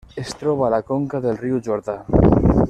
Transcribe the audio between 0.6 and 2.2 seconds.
a la conca del riu Jordà.